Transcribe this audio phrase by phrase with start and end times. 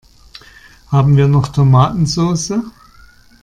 [0.91, 2.63] Haben wir noch Tomatensoße?